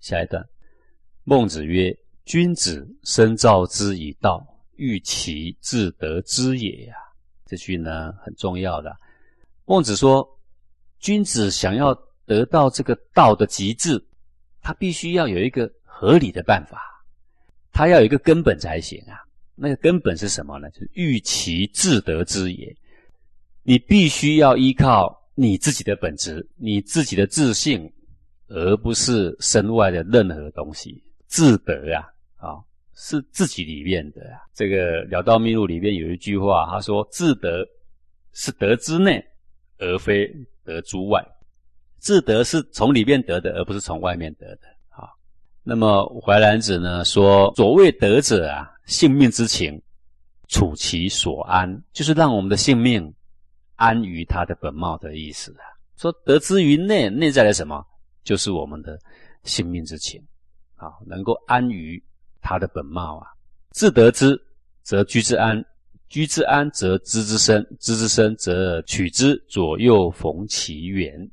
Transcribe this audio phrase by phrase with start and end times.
[0.00, 0.44] 下一段，
[1.24, 6.94] 孟子曰：“君子深造之以道，欲其自得之也。”呀，
[7.46, 8.96] 这句呢很重要的。
[9.66, 10.26] 孟子说，
[10.98, 11.94] 君子想要
[12.24, 14.02] 得到这个道的极致，
[14.62, 16.80] 他必须要有一个合理的办法，
[17.70, 19.20] 他要有一个根本才行啊。
[19.54, 20.70] 那个根本是什么呢？
[20.70, 22.74] 就是欲其自得之也。
[23.62, 27.92] 你必须要依靠你自己的本质，你自己的自信。
[28.52, 32.02] 而不是身外的任何东西，自得啊，
[32.36, 32.58] 啊，
[32.94, 34.22] 是自己里面的。
[34.32, 37.64] 啊这个《了道秘录》里面有一句话，他说：“自得
[38.32, 39.24] 是得之内，
[39.78, 40.28] 而非
[40.64, 41.24] 得诸外。
[41.98, 45.08] 自得是从里面得的，而不是从外面得的。”啊，
[45.62, 49.80] 那么淮南子呢说：“所谓得者啊，性命之情，
[50.48, 53.14] 处其所安，就是让我们的性命
[53.76, 55.62] 安于它的本貌的意思啊。
[55.96, 57.86] 说得之于内，内在的什么？”
[58.22, 58.98] 就是我们的
[59.44, 60.22] 性命之情，
[60.76, 62.02] 啊，能够安于
[62.40, 63.26] 他的本貌啊。
[63.70, 64.40] 自得之，
[64.82, 65.62] 则居之安；
[66.08, 71.30] 居之安，则知之深；知之深，则取之，左右逢其源。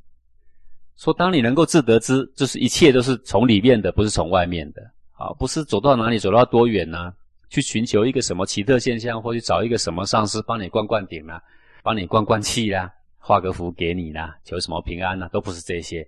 [0.96, 4.82] 说，当你能够自得之，就是一切都是从里面的，不是从外面的，
[5.12, 7.14] 啊，不是走到哪里走到多远呢？
[7.50, 11.42] 去寻求一个什么奇特现象，或去找一个什么上师帮你灌灌顶啦，
[11.82, 15.30] 帮你灌灌气啦，画个符给你啦，求什么平安呢？
[15.32, 16.06] 都不是这些。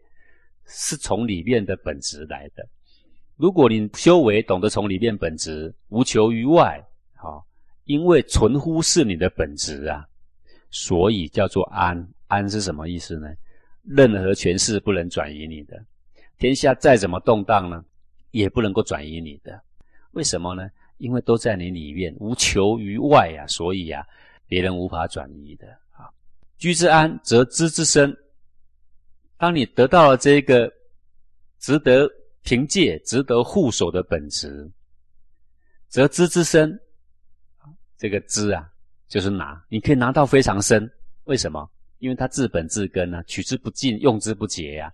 [0.69, 2.65] 是从里面的本质来的。
[3.35, 6.81] 如果你修为懂得从里面本质，无求于外，
[7.15, 7.45] 好，
[7.85, 10.05] 因为纯乎是你的本质啊，
[10.69, 12.07] 所以叫做安。
[12.27, 13.27] 安是什么意思呢？
[13.83, 15.83] 任何权势不能转移你的，
[16.37, 17.83] 天下再怎么动荡呢，
[18.31, 19.59] 也不能够转移你的。
[20.11, 20.69] 为什么呢？
[20.97, 24.05] 因为都在你里面，无求于外呀，所以呀，
[24.47, 26.05] 别人无法转移的啊。
[26.57, 28.15] 居之安，则知之深。
[29.39, 30.69] 当你得到了这个
[31.59, 32.07] 值得
[32.43, 34.69] 凭借、值得护守的本质，
[35.87, 36.77] 则知之深。
[37.97, 38.69] 这个知啊，
[39.07, 40.89] 就是拿，你可以拿到非常深。
[41.23, 41.69] 为什么？
[41.99, 44.93] 因为它治本治根啊，取之不尽，用之不竭呀。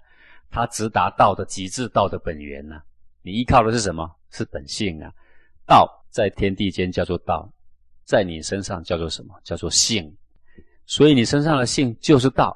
[0.52, 2.80] 它直达道的极致，道的本源呐。
[3.24, 4.08] 你依靠的是什么？
[4.30, 5.12] 是本性啊。
[5.66, 7.52] 道在天地间叫做道，
[8.04, 9.34] 在你身上叫做什么？
[9.44, 10.16] 叫做性。
[10.86, 12.56] 所以你身上的性就是道。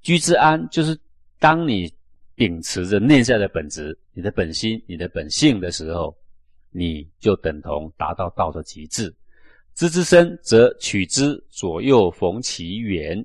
[0.00, 0.98] 居之安就是。
[1.38, 1.92] 当你
[2.34, 6.16] 秉持着内在的本质、你的本心、你的本性的时候，
[6.70, 9.14] 你就等同达到道的极致。
[9.74, 13.24] 知之深，则取之，左右逢其源。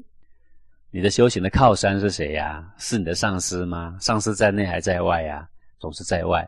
[0.92, 2.64] 你的修行的靠山是谁呀？
[2.78, 3.98] 是你的上司吗？
[4.00, 5.50] 上司在内还在外呀？
[5.80, 6.48] 总是在外。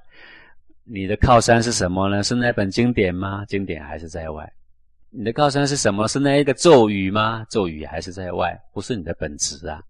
[0.83, 2.21] 你的靠山是什么呢？
[2.21, 3.43] 是那本经典吗？
[3.45, 4.47] 经典还是在外。
[5.09, 6.07] 你的靠山是什么？
[6.07, 7.43] 是那一个咒语吗？
[7.49, 9.81] 咒语还是在外，不是你的本质啊。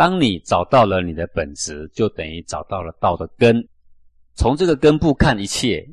[0.00, 3.62] 当你找到了你的本质，就等于找到了道的根。
[4.34, 5.86] 从这个根部看一切，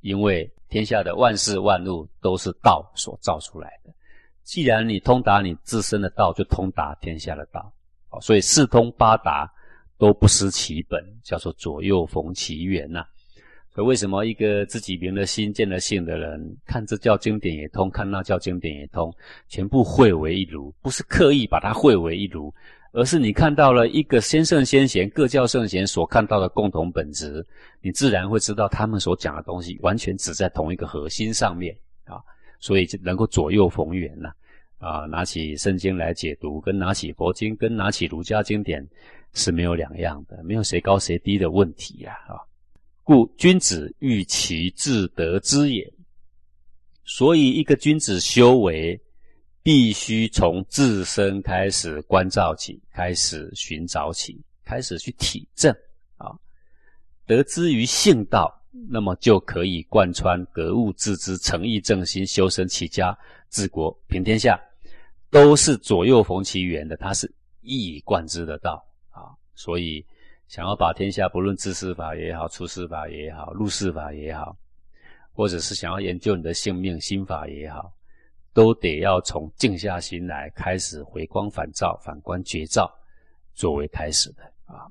[0.00, 3.92] 因为天下的万事万物都是道所造出来的。
[4.44, 7.74] 既然你通达你自身的道，就通达天下的道。
[8.20, 9.52] 所以四通八达
[9.98, 13.04] 都不失其本，叫做左右逢其源呐。
[13.74, 19.12] 所以为什么一个自己明了心、见了性的人，看这叫经典也通，看那叫经典也通，
[19.48, 22.54] 全部汇为一炉，不是刻意把它汇为一炉。
[22.98, 27.46] 而是你看到了一个先圣先贤各教圣贤所看到的共同本质，
[27.80, 31.72] 你自然会知道他们所讲的东西完全只在同一个核心上面
[32.06, 32.18] 啊，
[32.58, 34.32] 所以就能够左右逢源呐
[34.78, 38.84] 啊，拿起圣经来解读，跟拿起佛经，跟拿起儒家经典
[39.32, 42.34] 是没有两样的，没有谁高谁低的问题呀啊。
[43.04, 45.88] 故君子欲其自得之也，
[47.04, 49.00] 所以一个君子修为。
[49.68, 55.70] 必须从自身开始关照起，开始寻找起，开始去体证
[56.16, 56.32] 啊，
[57.26, 58.50] 得之于性道，
[58.88, 63.14] 那么就可以贯穿格物致知、诚意正心、修身齐家、
[63.50, 64.58] 治国平天下，
[65.28, 67.30] 都是左右逢其源的，它是
[67.60, 69.36] 一以贯之的道啊。
[69.54, 70.02] 所以，
[70.48, 74.56] 想要把天下不论治世法也好、出世法也好、入世法也好，
[75.34, 77.92] 或者是想要研究你的性命心法也好。
[78.58, 82.92] 都得要从静下心来开始回光返照、反观觉照
[83.54, 84.82] 作为开始的啊。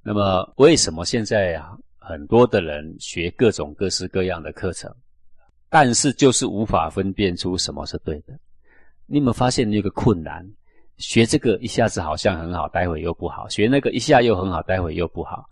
[0.00, 4.88] 那么，为什么现在啊很多的人学各种各式各样的课程，
[5.68, 8.38] 但是就是无法分辨出什么是对的？
[9.06, 10.48] 你有没有发现一个困难？
[10.98, 15.44] 学这个一下子好像很好，待会又不好；学那个一下又很好，待会又不好。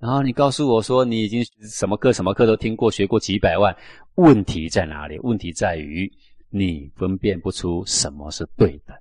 [0.00, 3.72] 然后你告诉我说，你已经什么课、什么课都听过，学过几百万，
[4.16, 5.16] 问题在哪里？
[5.20, 6.12] 问题在于。
[6.50, 8.94] 你分辨不出什么是对的，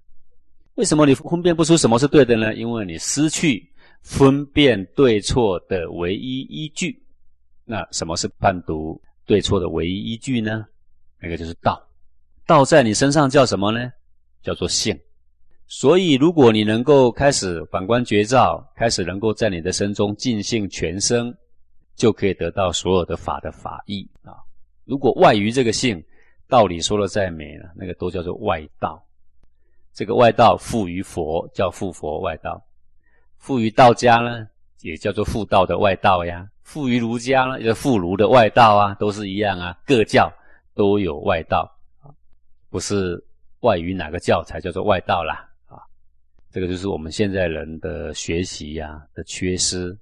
[0.75, 2.54] 为什么你分辨不出什么是对的呢？
[2.54, 3.68] 因为你失去
[4.01, 7.04] 分辨对错的唯一依据，
[7.66, 10.66] 那什么是判读对错的唯一依据呢？
[11.19, 11.81] 那个就是道。
[12.46, 13.92] 道在你身上叫什么呢？
[14.42, 14.98] 叫做性。
[15.68, 21.31] 所以，如果你能够开始反观觉照，开始能够在你的身中尽性全生，
[21.95, 24.34] 就可以得到所有的法的法义啊。
[24.86, 26.04] 如果外于这个性，
[26.50, 29.01] 道理说的再美了，那个都叫做外道。
[29.94, 32.60] 这个外道附于佛，叫附佛外道；
[33.38, 34.48] 附于道家呢，
[34.81, 39.78] 也叫做附道的外道呀；附于儒家呢，叫附儒的外道啊，都是一样啊。
[39.86, 40.31] 各教
[40.74, 41.69] 都有外道，
[42.69, 43.24] 不是
[43.60, 45.78] 外于哪个教才叫做外道啦啊。
[46.50, 49.95] 这个就是我们现在人的学习呀的缺失，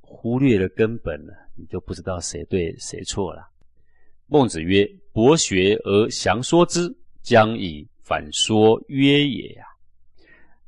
[0.00, 3.48] 忽略了根本了，你就不知道谁对谁错了。
[4.26, 9.64] 孟子曰：“博学而详说之，将以反说曰也。”呀，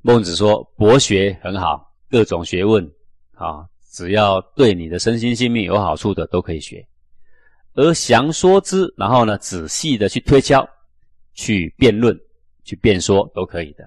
[0.02, 2.88] 孟子说：“博学很好，各种学问
[3.34, 6.86] 啊，只要对你的身心性命有好处的都可以学。
[7.74, 10.66] 而详说之，然后呢，仔细的去推敲、
[11.34, 12.16] 去辩论、
[12.62, 13.84] 去辩说，都可以的。”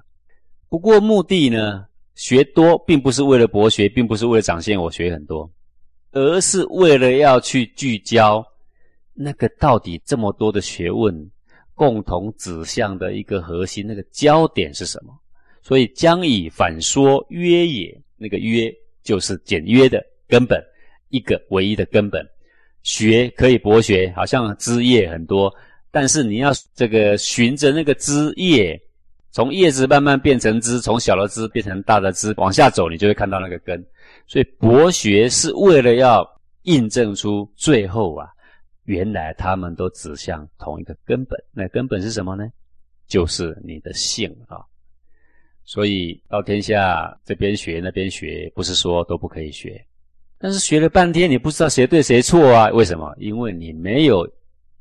[0.68, 1.86] 不过目的呢，
[2.16, 5.50] 学多并不是为了博学，并不是为了展现我学很多，
[6.12, 8.46] 而是为了要去聚焦
[9.22, 11.30] 那个到底这么多的学问
[11.76, 15.14] 共同指向的一个核心，那个焦点是什么？
[15.62, 18.74] 所以将以反说约也，那个约
[19.04, 20.64] 就是简约的根本，
[21.10, 22.26] 一个唯一的根本。
[22.84, 25.54] 学可以博学，好像枝叶很多，
[25.92, 28.82] 但是你要这个循着那个枝叶。
[29.32, 33.86] 从叶子慢慢变成枝，从小的枝变成大的枝，往下走，你就会看到那个根。
[34.28, 36.28] 所以博学是为了要
[36.64, 38.28] 印证出最后啊，
[38.90, 41.40] 原来他们都指向同一个根本。
[41.52, 42.50] 那根本是什么呢？
[43.08, 44.66] 就是你的性啊。
[45.64, 49.80] 所以到天下这边学那边学，不是说都不可以学，
[50.40, 52.70] 但是学了半天，你不知道谁对谁错啊？
[52.70, 53.14] 为什么？
[53.20, 54.28] 因为你没有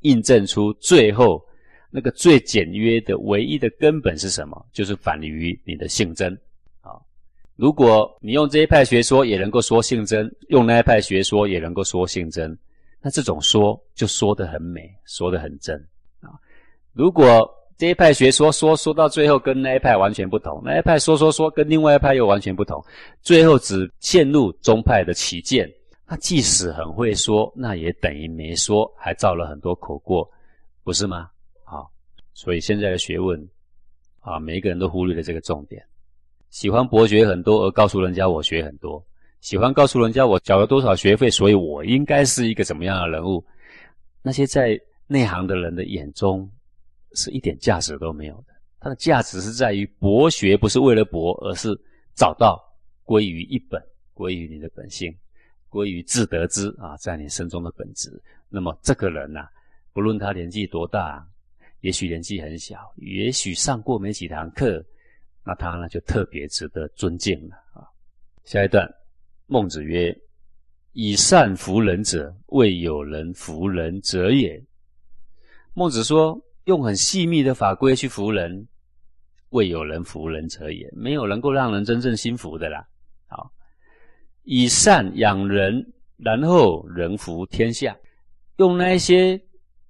[0.01, 1.45] 印证出最后。
[1.91, 4.67] 那个最简约的、唯一的根本是什么？
[4.75, 6.35] 就是反于你的性真
[6.83, 6.93] 啊！
[7.57, 12.55] 如果你用这一派学说也能够说性真，用那一派学说也能够说性真，
[13.01, 15.77] 那这种说就说得很美，说得很真
[16.21, 16.35] 啊！
[16.93, 22.85] 如果这一派学说说说到最后跟那一派完全不同，那一派说说说跟另外一派又完全不同，
[23.23, 25.71] 最后只陷入宗派的起见，
[26.05, 30.29] 那即使很会说，那也等于没说，还造了很多口过，
[30.83, 31.31] 不是吗？
[31.65, 31.89] 好
[32.35, 33.49] 所以现在的学问，
[34.21, 35.81] 啊，每一个人都忽略了这个重点。
[36.51, 39.01] 喜欢博学很多，而告诉人家我学很多；
[39.41, 43.45] 喜欢告诉人家我缴了多少学费，所以我应该是一个怎么样的人物。
[44.23, 46.51] 那些在内行的人的眼中，
[47.15, 48.55] 是一点价值都没有的。
[48.81, 51.69] 它的价值是在于博学，不是为了博，而是
[52.15, 52.63] 找到
[53.05, 53.83] 归于一本，
[54.15, 55.15] 归于你的本性，
[55.69, 58.11] 归于自得之啊，在你身中的本质。
[58.49, 59.49] 那么这个人呐，
[59.93, 61.27] 不论他年纪多大。
[61.81, 64.85] 也许年纪很小，也许上过没几堂课，
[65.45, 67.87] 那他呢就特别值得尊敬了啊。
[68.43, 68.85] 下一段，
[69.49, 70.17] 孟子曰
[70.95, 74.63] ：“以善服人者，未有人服人者也。”
[75.75, 78.69] 孟子说，用很细密的法规去服人，
[79.49, 82.87] 未有人服人者也，没有能够让人真正心服的啦。
[83.27, 83.51] 好，
[84.45, 85.85] 以善养人，
[86.17, 87.97] 然后人服天下，
[88.59, 89.37] 用那一些。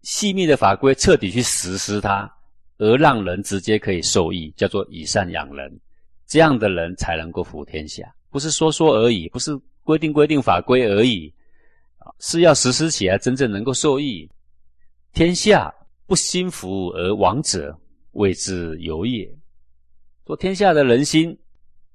[0.03, 2.33] 细密的法规彻底去实施它，
[2.79, 5.81] 而让人直接可以受益，叫做以善养人，
[6.25, 11.33] 这样的人才能够服天下，不是说说而已，不是规定规定法规而已，
[11.99, 14.29] 啊，是要实施起来真正能够受益。
[15.13, 15.73] 天下
[16.07, 17.77] 不心服而亡者，
[18.13, 19.29] 谓之有也。
[20.27, 21.37] 说天下的人心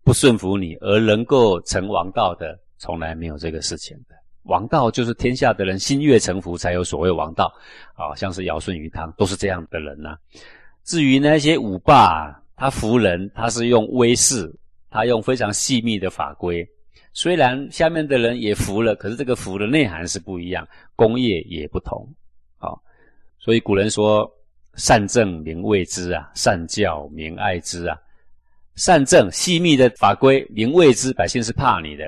[0.03, 4.15] 不顺服你而能够成王道的，从来没有这个事情的。
[4.43, 7.53] 王道就是天下的人心悦诚服，才有所谓王道，
[7.93, 10.17] 啊，像是尧舜禹汤都是这样的人呐。
[10.83, 14.53] 至于那些武霸，他服人，他是用威势，
[14.93, 16.63] 他用非常细密的法规。
[17.13, 22.07] 虽然下面的人也服了，可是这个服的内涵是不一样，工业也不同。
[22.57, 22.79] 好，
[23.39, 24.31] 所以古人说
[24.77, 27.97] ：“善政民畏之啊，善教民爱之啊。”
[28.75, 32.05] 善政细密的法规，民畏之，百姓是怕你的；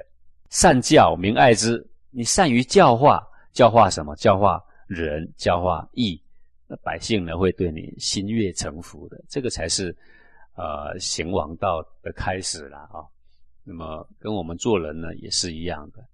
[0.49, 1.83] 善教民爱之。
[2.09, 4.15] 你善于教化，教化什么？
[4.15, 6.19] 教化人，教化义，
[6.67, 9.23] 那百姓呢会对你心悦诚服的。
[9.29, 9.95] 这个才是，
[10.55, 13.03] 呃，行王道的开始了啊。
[13.63, 16.05] 那么跟我们做人呢也是一样的，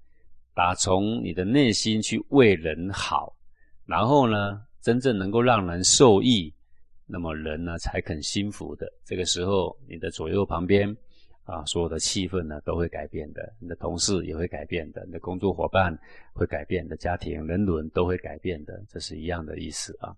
[0.53, 3.36] 打从你的内心去为人好，
[3.86, 6.53] 然后呢真正能够让人受益，
[7.05, 8.88] 那么人呢才肯心服的。
[9.05, 10.95] 这个时候，你的左右旁边
[11.43, 15.95] 啊，所有的气氛呢都会改变的，你的同事也会改变的，你的工作伙伴
[16.33, 20.15] 会改变的，家庭人伦都会改变的，这是一样的意思啊。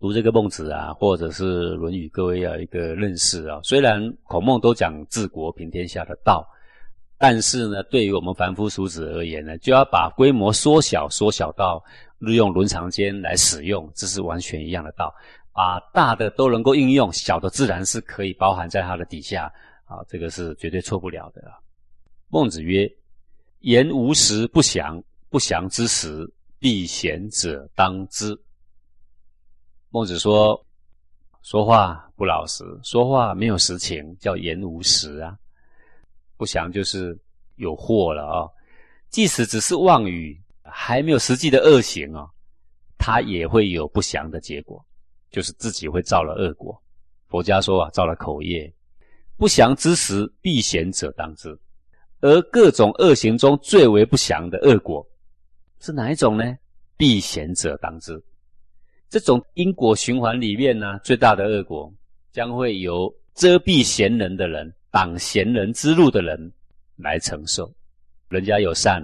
[0.00, 3.58] 读这个孟子啊，或者是《论语》，各位要一个认识啊。
[3.64, 6.48] 虽然孔孟都讲治国平天下的道，
[7.18, 11.82] 但是呢，对于我们凡夫俗子而言呢，就要把规模缩小，缩小到
[12.18, 15.12] 利用伦常间来使用，这是完全一样的道。
[15.52, 19.52] 把大的都能够应用，小的自然是可以包含在它的底下
[19.84, 21.42] 啊，这个是绝对错不了的。
[22.28, 22.88] 孟子曰
[23.62, 26.24] ：“言无实不祥，不祥之时，
[26.60, 28.38] 必贤者当之。”
[29.90, 30.62] 孟子说
[31.42, 35.34] ：“说话不老实，说话没有实情，叫言无实啊。
[36.36, 37.18] 不祥就是
[37.56, 38.48] 有祸了啊。
[39.08, 42.28] 即使只是妄语，还没有实际的恶行啊，
[42.98, 44.84] 他也会有不祥的结果，
[45.30, 46.78] 就是自己会造了恶果。
[47.26, 48.70] 佛家说啊，造了口业。
[49.38, 51.58] 不祥之时，避贤者当之。
[52.20, 55.06] 而各种恶行中最为不祥的恶果
[55.80, 56.44] 是哪一种呢？
[56.98, 58.22] 避贤者当之。”
[59.10, 61.92] 这种因果循环里面呢，最大的恶果
[62.32, 66.38] 将会由遮蔽贤人的人、挡贤人之路的人
[66.96, 67.72] 来承受。
[68.28, 69.02] 人家有善，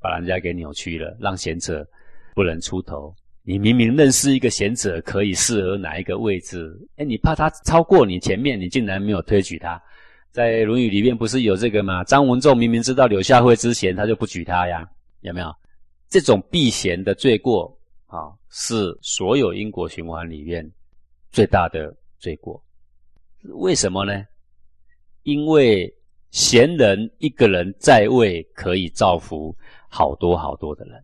[0.00, 1.86] 把人家给扭曲了，让贤者
[2.34, 3.14] 不能出头。
[3.42, 9.80] 你明明认识一个贤者可以适合哪一个位置，哎，你怕他超过你前面，你竟然没有推举他。
[10.32, 12.04] 在《论语》里面不是有这个吗？
[12.04, 14.86] 张文仲明明知道柳下惠之贤，他就不举他呀？
[15.20, 15.50] 有没有
[16.10, 17.75] 这种避贤的罪过？
[18.06, 20.68] 啊，是所有因果循环里面
[21.30, 22.62] 最大的罪过。
[23.54, 24.24] 为什么呢？
[25.22, 25.92] 因为
[26.30, 29.56] 贤人一个人在位，可以造福
[29.88, 31.00] 好多好多的人；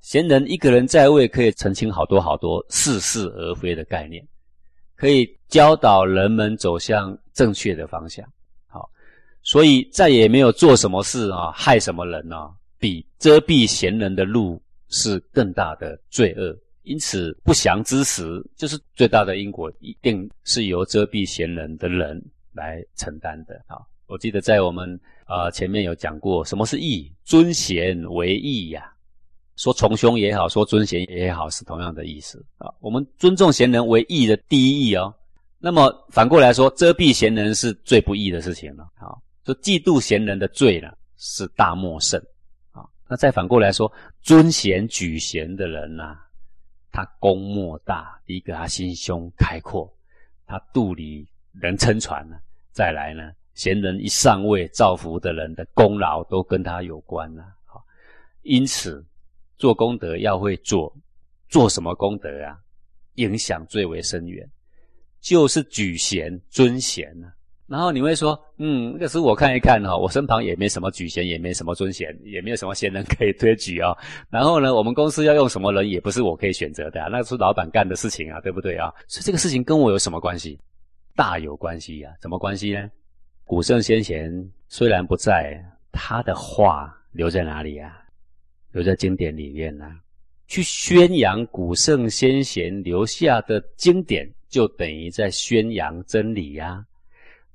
[0.00, 4.26] 贤人一个人在位，可以澄清好多好多似是而非的概念，
[4.96, 8.26] 可以教导人们走向正确的方向。
[8.66, 8.90] 好，
[9.42, 14.60] 所以再也没有做什么事啊，害什么人啊，比遮蔽贤人的路。
[14.88, 23.54] 是更大的罪恶，因此不祥之时，就是最大的因果，一定是由遮蔽贤人的人来承担的。
[23.66, 23.76] 啊，
[24.06, 27.12] 我记得在我们啊前面有讲过，什么是义？
[27.24, 28.92] 尊贤为义呀。
[29.56, 32.70] 说从兄也好，说尊贤也好，是同样的意思啊。
[32.80, 35.12] 我们尊重贤人为义的第一义哦。
[35.58, 38.88] 那么反过来说，遮蔽贤人是最不义的事情了。
[38.96, 42.22] 好，就嫉妒贤人的罪呢，是大莫甚。
[43.08, 46.18] 那再反过来说，尊贤举贤的人呐，
[46.92, 48.20] 他功莫大。
[48.26, 49.90] 第一个，他心胸开阔，
[50.46, 52.36] 他肚里能撑船呢。
[52.70, 57.42] 再来呢，贤人一上位，造福的人的功劳都跟他有关了。
[57.64, 57.82] 好，
[58.42, 59.02] 因此
[59.56, 60.94] 做功德要会做，
[61.48, 62.58] 做什么功德啊？
[63.14, 64.48] 影响最为深远，
[65.20, 67.32] 就是举贤尊贤呢。
[67.68, 73.94] 然后你会说，嗯，那个时我看一看哈，我身旁也没什么举贤，也没什么尊贤，也没有什么贤人可以推举啊。
[74.30, 78.90] 然后呢，我们公司要用什么人，也不是我可以选择的，那是老板干的事情啊，对不对啊？
[79.06, 80.58] 所以这个事情跟我有什么关系？
[81.14, 82.10] 大有关系呀！
[82.22, 82.88] 什么关系呢？
[83.44, 84.32] 古圣先贤
[84.68, 88.02] 虽然不在，他的话留在哪里啊？
[88.72, 89.90] 留在经典里面呢。
[90.46, 96.82] 去宣扬古圣先贤留下的经典，就等于在宣扬真理呀。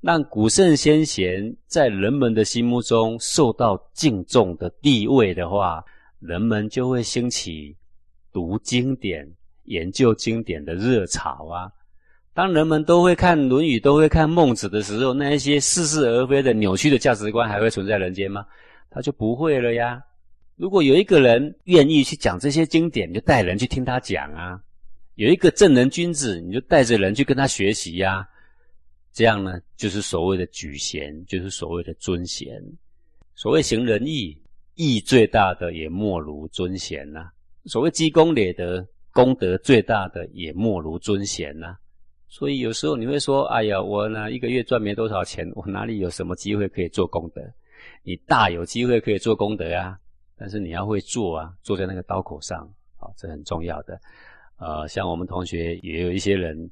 [0.04, 5.82] 让古圣先贤在人们的心目中受到敬重的地位的话，
[6.20, 7.74] 人们就会兴起
[8.30, 9.26] 读经典、
[9.62, 11.72] 研究经典的热潮啊。
[12.34, 18.44] 当人们都会看《论语》、都会看《孟子》的时候，那一些似是而非的扭曲的价值观还会存在人间吗？
[18.90, 20.02] 他就不会了呀。
[20.56, 24.60] 如果有一个人愿意去讲这些经典，你就带人去听他讲啊。
[25.14, 28.28] 有一个正人君子，你就带着人去跟他学习呀。
[29.14, 32.60] 这样呢，就是所谓的举贤，就是所谓的尊贤。
[33.36, 34.36] 所谓行仁义，
[34.74, 37.30] 义最大的也莫如尊贤呐。
[37.66, 41.76] 所谓积功累德，功德最大的也莫如尊贤呐。
[42.26, 47.40] 所以有时候你会说：“哎呀，我呢一个月赚没多少钱，我哪里有什么机会可以做功德？”
[48.02, 49.96] 你大有机会可以做功德啊，
[50.36, 54.00] 但是你要会做啊，坐在那个刀口上啊，这很重要的。
[54.58, 56.68] 呃，像我们同学也有一些人。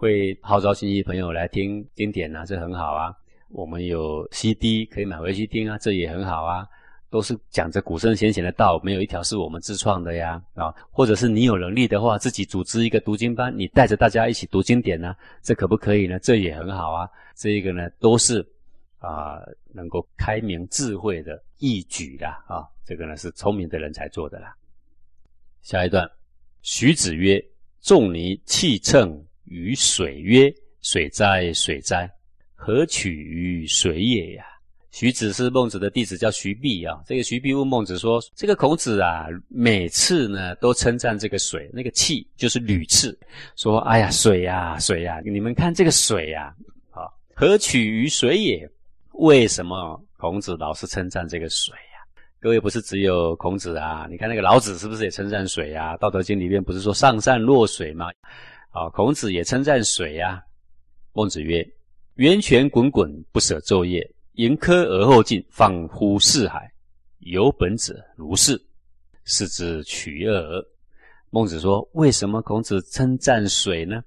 [0.00, 3.14] 会号召亲戚朋友来听经典啊，这很好啊。
[3.50, 6.66] 我们有 CD 可以买回去听啊，这也很好啊。
[7.10, 10.74] 都是讲着古圣先贤的道，没有一条是我们自创的呀啊。
[10.90, 16.18] 或者是你有能力的话，自己组织一个读经班，你带着大家一起读经典呢，这可不可以呢？
[16.20, 17.06] 这也很好啊。
[17.36, 18.40] 这一个呢，都是
[19.00, 19.38] 啊
[19.74, 22.64] 能够开明智慧的义举的啊。
[22.86, 24.56] 这个呢是聪明的人才做的啦。
[25.60, 26.10] 下一段，
[26.62, 27.38] 徐子曰
[27.82, 32.08] ：“仲尼弃秤。”与水曰：“水哉，水哉！
[32.54, 34.44] 何取于水也呀？
[34.92, 37.00] 徐子是孟子的弟子，叫徐弼啊。
[37.04, 43.18] 这个徐弼问孟子说：“这个孔子啊，每次呢都称赞这个水，那个气就是屡次
[43.56, 45.20] 说：‘哎呀，水呀，水呀！
[45.24, 46.54] 你们看这个水呀，
[46.92, 48.70] 啊，何取于水也？
[49.14, 51.98] 为什么孔子老是称赞这个水呀？
[52.40, 54.06] 各位不是只有孔子啊？
[54.08, 55.94] 你看那个老子是不是也称赞水呀？
[55.98, 58.06] 《道德经》里面不是说上善若水吗？
[58.70, 60.42] 啊，孔子也称赞水呀。
[61.12, 61.66] 孟子曰
[62.14, 66.72] ：‘源泉滚滚，不舍昼夜。’”盈科而后进，放乎四海。
[67.18, 68.58] 有本者如是，
[69.24, 70.64] 是之取耳。
[71.30, 74.02] 孟子说：“为什么孔子称赞水呢？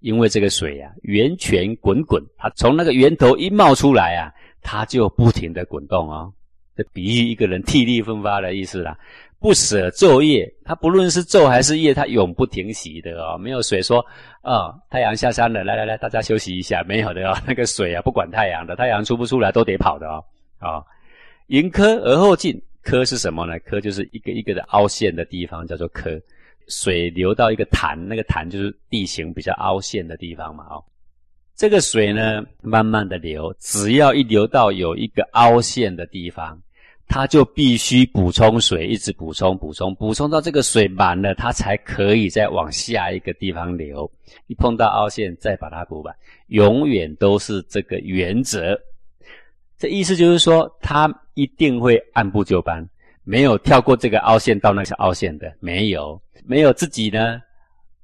[0.00, 6.32] 因为这个水呀，源泉滚滚，它从那个源头一冒出来啊，它就不停的滚动哦。
[6.76, 8.98] 这比喻一个人体力奋发的意思啦。
[9.44, 13.36] 不舍昼夜，它不论是昼还是夜，它永不停息的哦。
[13.36, 14.02] 没有水说，
[14.40, 17.36] 啊，太阳下山了，来来来，大家休息一下，没有的哦。
[17.46, 20.24] 那个水啊，不管太阳的，太阳出不出来都得跑的哦。
[20.58, 20.82] 啊，
[21.48, 23.58] 迎科而后进，科是什么呢？
[23.66, 26.18] 科就是一个一个的凹陷的地方，叫做科。
[26.68, 30.64] 水流到一个潭，那个潭就是地形比较凹陷的地方嘛。
[30.70, 30.82] 哦，
[31.54, 36.58] 这个水呢，慢慢的流，只要一流到有一个凹陷的地方。
[37.06, 44.10] 它就必须补充水，一直补充、补充、补充到这个水满了，它才可以再往下一个地方流。
[44.46, 46.14] 一碰到凹陷，再把它补满，
[46.48, 48.78] 永远都是这个原则。
[49.78, 52.88] 这意思就是说，它一定会按部就班，
[53.22, 57.40] 没有跳过这个凹陷到那个凹陷的，没有，没有自己呢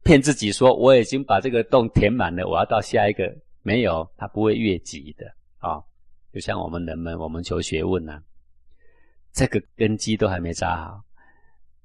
[0.02, 5.26] 骗自己说我已经把这个洞填满了，我要到下一个，没有，它不会越级的
[5.59, 5.80] 啊。
[6.33, 8.21] 就像我们人们，我们求学问呢。
[9.32, 11.02] 这个根基都还没扎好，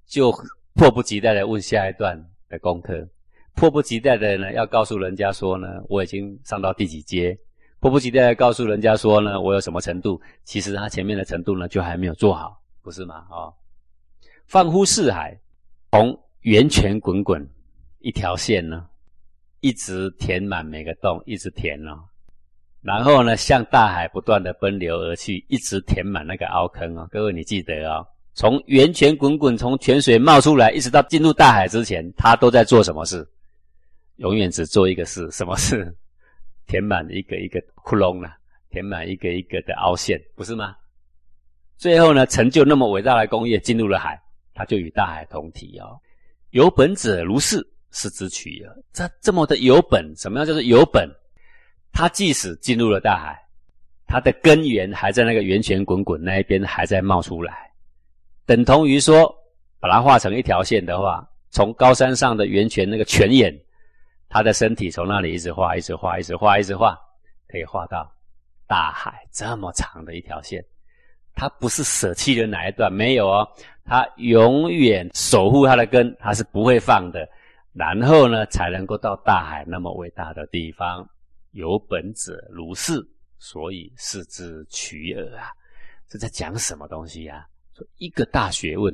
[0.06, 0.32] 就
[0.74, 2.18] 迫不及待的问下一段
[2.50, 3.08] 的功课，
[3.54, 7.38] 迫不及待的呢要告诉人家说呢，我已经上到第几阶，
[7.80, 13.26] 迫不及待的告诉人家说呢，我有什么程度，其实他前面的程度呢就还没有做好，不是吗？
[13.30, 13.54] 哦，
[14.48, 15.40] 放乎四海，
[15.92, 17.48] 从源泉滚滚
[18.00, 18.88] 一条线呢，
[19.62, 22.04] 一直填满每个洞，一直填哦。
[22.86, 27.08] 然后呢，向大海不断的奔流而去，一直填满那个凹坑哦。
[27.10, 33.28] 各位你记得哦，从源泉滚滚，从泉水冒出来，一直到进入大海之前，他都在做什么事？
[34.18, 35.92] 永远只做一个事，什么事？
[36.68, 38.38] 填满一个一个窟窿啊，
[38.70, 40.76] 填满一个一个的凹陷，不是吗？
[41.78, 44.22] 最后呢，成就那么伟大的工业，进入了海，
[44.54, 46.00] 他就与大海同体哦。
[46.52, 48.68] 有本者如是，是之取也。
[48.94, 51.10] 这这么的有本，什么样叫做有本？
[51.96, 53.42] 它即使进入了大海，
[54.06, 57.72] 它的根源还在那个源泉滚滚那一边还在冒出来，
[58.46, 59.34] 等同于说
[59.80, 63.58] 把它画成一条线的话，从高山上的源泉那个泉眼，
[64.28, 67.00] 它的身体从那里一直画，一直画，一直画，一直画，
[67.48, 68.12] 可以画到
[68.68, 70.62] 大海这么长的一条线。
[71.34, 73.48] 它不是舍弃了哪一段，没有哦，
[73.86, 77.26] 它永远守护它的根，它是不会放的。
[77.72, 81.08] 然后呢，才能够到大海那么伟大的地方。
[81.56, 83.02] 有本者如是，
[83.40, 85.48] 所以是之取耳啊！
[86.10, 87.48] 这在讲什么东西呀？
[87.74, 88.94] 说一个大学问，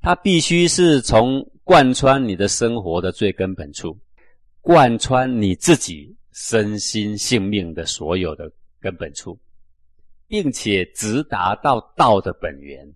[0.00, 3.98] 它必须是从贯穿你的生活的最根本处，
[4.60, 8.48] 贯穿你自己身心性命的所有的
[8.80, 9.36] 根本处，
[10.28, 12.88] 并且直达到道的本源。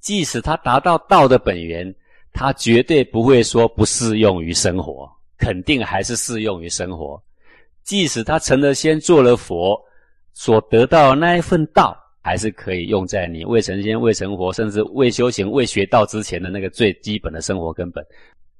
[0.00, 1.94] 即使它达到道的本源，
[2.30, 7.22] 它绝对不会说不适用于生活，肯定还是适用于生活。
[7.82, 9.80] 即使他成了仙、做了佛，
[10.32, 18.04] 所得到那一份道，还是可以用在你未成仙、未成佛，甚至未修行、未学道之前的那个最基本的生活根本。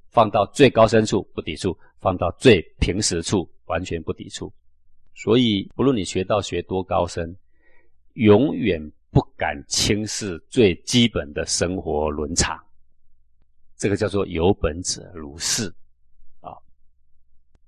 [0.09, 4.53] 放到最高深处不抵触，放到最平实处完全不抵触。
[5.15, 7.35] 所以，不论你学道学多高深，
[8.13, 12.55] 永远不敢轻视最基本的生活伦常。
[13.75, 15.73] 这个叫做有本者如是。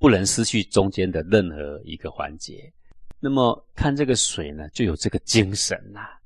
[0.05, 2.71] 不能失去中间的任何一个环节。
[3.19, 6.21] 那么看这个水呢，就有这个精神啦，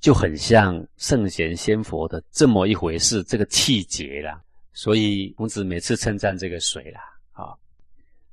[0.00, 4.38] 就很像圣贤仙佛的这么一回事，这个气节啦。
[4.74, 7.00] 所以孔子每次称赞这个水啦，
[7.32, 7.56] 啊，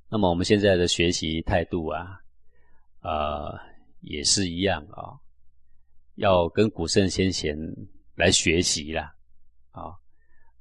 [0.10, 2.20] 那么我们现在的学习态度啊，
[3.00, 3.58] 呃，
[4.02, 5.16] 也是一样啊，
[6.16, 7.58] 要跟古圣先贤
[8.16, 9.16] 来学习啦，
[9.72, 9.96] 啊，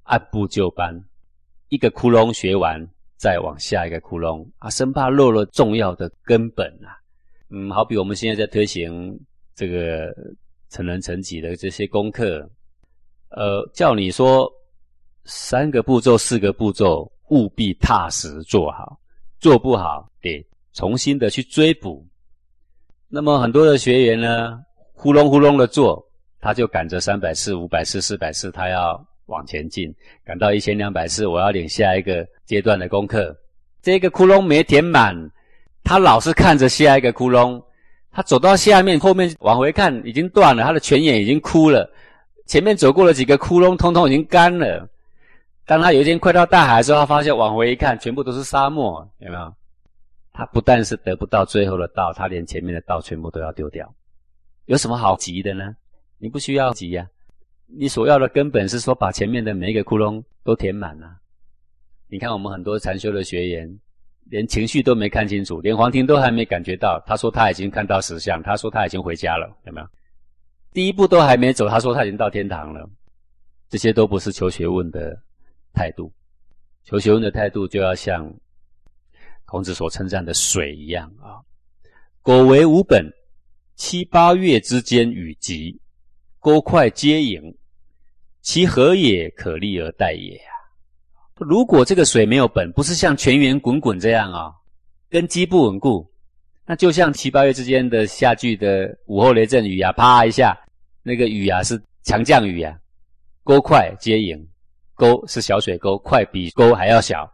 [0.05, 0.95] 按部就班，
[1.71, 2.89] 一个窟窿学完。
[3.19, 6.97] 再往下一个窟窿啊，生怕漏了重要的根本啊。
[7.51, 9.19] 嗯，好比我们现在在推行
[9.55, 10.15] 这个
[10.71, 12.49] 成人成己的这些功课，
[13.31, 14.49] 呃，叫你说
[15.25, 18.99] 三个步骤、四个步骤，务必踏实做好，
[19.41, 22.07] 做不好得重新的去追补。
[23.09, 26.07] 那么很多的学员呢，呼隆呼隆的做，
[26.39, 33.35] 他就赶着三百四、五百四、四百四，他要往前进，赶到一千两百四，我要领下一个阶段的功课。
[33.81, 35.17] 这个窟窿没填满，
[35.85, 37.63] 他老是看着下一个窟窿，
[38.11, 41.89] 他走到下面，后面往回看已经断了，他的泉眼已经枯了，
[42.47, 44.89] 前面走过了几个窟窿，通通已经干了。
[45.65, 49.55] 当他有一天快到大海的时候，他发现往回一看，全部都是沙漠，有没有？
[50.33, 53.93] 他不但是得不到最后的道，他连前面的道全部都要丢掉。
[54.65, 55.75] 有什么好急的呢？
[56.19, 57.07] 你不需要急呀。
[57.69, 61.07] 你所要的根本是说，把前面的每一个窟窿都填满了。
[62.09, 63.79] 你看我们很多禅修的学员，
[64.25, 67.03] 连情绪都没看清楚，连黄庭都还没感觉到。
[67.07, 69.87] 他说他已经看到实相，他说他已经回家了，有没有？
[70.73, 72.89] 第一步都还没走，他说他已经到天堂了。
[73.69, 75.23] 这些都不是求学问的。
[75.75, 76.13] 态度，
[76.83, 78.35] 求学问的态度就要像
[79.45, 81.39] 孔子所称赞的水一样啊。
[82.21, 83.07] 果为无本，
[83.77, 85.79] 七八月之间雨急，
[86.49, 87.55] 沟快接盈，
[88.41, 90.49] 其何也可立而待也啊？
[91.37, 94.51] 如果这个水没有本，不是像泉源滚滚这样啊，
[95.11, 96.11] 根基不稳固，
[96.65, 100.59] 那就像七八月之间的下句的午后雷阵雨啊，啪一下，
[101.03, 102.75] 那个雨啊是强降雨啊，
[103.45, 104.49] 沟快接盈。
[104.95, 107.31] 沟是小水沟，快比沟还要小。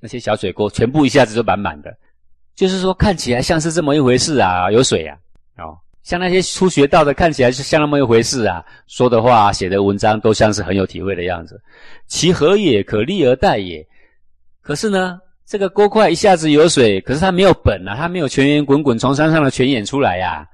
[0.00, 1.96] 那些小水沟全部一下子就满满的，
[2.56, 5.16] 就是说看起来像是这么一回事啊，有水啊，
[5.58, 11.60] 哦，像那些初学道的看起来就像那么一回事啊，说的话、写的文章都像是很有体会的样子。
[12.06, 13.86] 其何也可立而待也？
[14.60, 20.46] 可是呢，这个沟块一下子有水，可是它没有本啊，它没有泉源滚滚从山上的泉眼出来呀，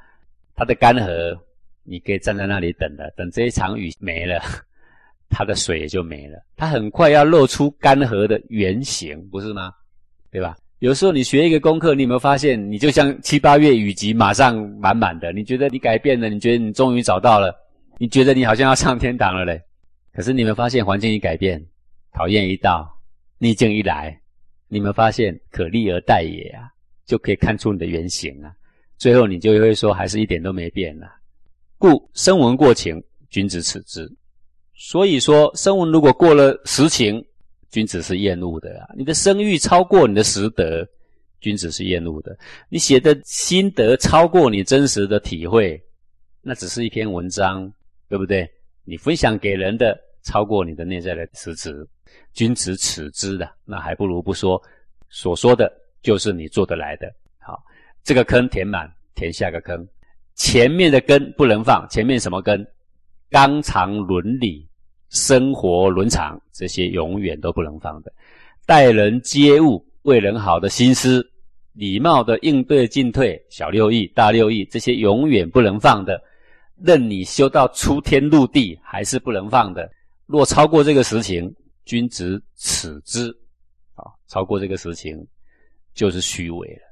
[0.55, 1.39] 它的干涸，
[1.85, 4.41] 你可以站在那里等的，等这一场雨没了。
[5.29, 9.73] 它的水也就没了，它很快要露出干涸的原形，不是吗？
[10.31, 10.57] 对吧？
[10.81, 17.55] 有时候你学一个功课，你有没有发现，你就像七八月雨季，马上满满的，你觉得你改变了，你觉得你终于找到了，
[17.99, 19.59] 你觉得你好像要上天堂了嘞。
[20.13, 21.65] 可是你们发现环境一改变，
[22.13, 22.87] 考验一到，
[23.39, 24.21] 逆境一来，
[24.69, 26.69] 你们发现可立而待也啊，
[27.07, 28.53] 就可以看出你的原形啊。
[28.99, 31.09] 最后你就会说，还是一点都没变啊。
[31.79, 34.07] 故声闻过情，君子耻之。
[34.75, 37.25] 所以说，声闻如果过了实情，
[37.77, 38.89] 君子是厌恶的啊。
[38.97, 40.83] 你的声誉超过你的实德，
[41.41, 42.35] 君子是厌恶的。
[42.71, 45.79] 你写的心得超过你真实的体会，
[46.41, 47.71] 那只是一篇文章，
[48.09, 48.51] 对不对？
[48.85, 51.87] 你分享给人的超过你的内在的实质，
[52.33, 54.59] 君子耻之的，那还不如不说。
[55.11, 57.13] 所说的就是你做得来的。
[57.37, 57.63] 好，
[58.03, 59.87] 这个坑填满，填下个坑。
[60.35, 62.67] 前面的根不能放，前面什么根？
[63.29, 64.66] 纲常伦理、
[65.17, 68.11] 生活伦常，这些永远都不能放的；
[68.67, 71.27] 待人接物、为人好的心思、
[71.73, 76.21] 礼貌的应对进退，小六义、大六义，这些永远不能放的。
[76.77, 79.91] 任你修到出天入地，还是不能放的。
[80.27, 81.51] 若超过这个实情，
[81.87, 83.31] 君子耻之。
[83.95, 85.27] 啊，超过这个实情，
[85.95, 86.83] 就是虚伪了。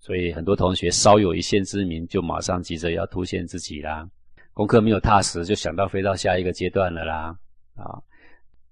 [0.00, 4.04] 所以很多同学稍有一线之名，就马上急着要凸显自己啦。
[4.52, 7.36] 功课没有踏实，就想到飞到下一个阶段了啦！
[7.74, 8.00] 啊，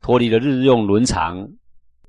[0.00, 1.48] 脱离了日用伦常，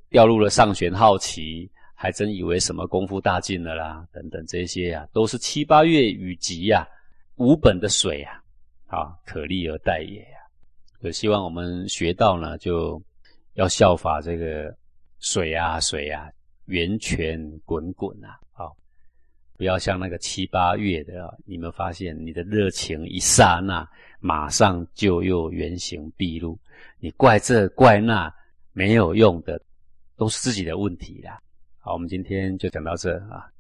[0.10, 4.08] 掉入了上旋好奇，还真以为什么功夫大进了啦？
[4.12, 6.88] 等等这些啊，都是七八月雨急呀，
[7.36, 8.44] 无本的水啊，
[8.88, 10.38] 啊，可立而待也呀！
[11.02, 13.02] 就希望我们学到呢，就
[13.54, 14.76] 要效法这个
[15.20, 16.30] 水啊，水啊，
[16.66, 18.40] 源泉滚滚啊！
[19.56, 21.38] 不要像那个七八月的！
[21.46, 23.88] 你们发现你的热情一刹那，
[24.20, 26.60] 马上就又原形毕露。
[27.00, 28.34] 你怪这怪那
[28.72, 29.62] 没有用的，
[30.16, 31.40] 都是自己的问题啦。
[31.78, 33.53] 好，我们今天就讲到这啊。